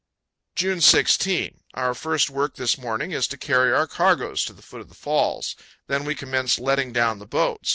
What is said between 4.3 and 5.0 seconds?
to the foot of the